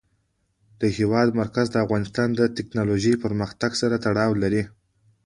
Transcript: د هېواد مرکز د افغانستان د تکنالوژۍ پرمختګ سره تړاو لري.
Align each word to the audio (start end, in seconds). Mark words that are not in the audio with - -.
د 0.81 0.83
هېواد 0.97 1.27
مرکز 1.41 1.67
د 1.71 1.75
افغانستان 1.85 2.29
د 2.39 2.41
تکنالوژۍ 2.57 3.13
پرمختګ 3.23 3.71
سره 3.81 3.95
تړاو 4.05 4.31
لري. 4.43 4.63